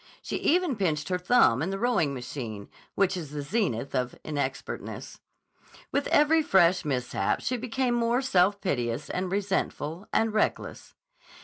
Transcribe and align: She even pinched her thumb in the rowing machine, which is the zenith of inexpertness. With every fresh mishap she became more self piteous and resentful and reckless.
She 0.23 0.37
even 0.37 0.77
pinched 0.77 1.09
her 1.09 1.19
thumb 1.19 1.61
in 1.61 1.69
the 1.69 1.77
rowing 1.77 2.11
machine, 2.11 2.69
which 2.95 3.15
is 3.15 3.29
the 3.29 3.43
zenith 3.43 3.93
of 3.93 4.15
inexpertness. 4.23 5.19
With 5.91 6.07
every 6.07 6.41
fresh 6.41 6.83
mishap 6.83 7.39
she 7.41 7.55
became 7.55 7.93
more 7.93 8.23
self 8.23 8.59
piteous 8.61 9.11
and 9.11 9.31
resentful 9.31 10.07
and 10.11 10.33
reckless. 10.33 10.95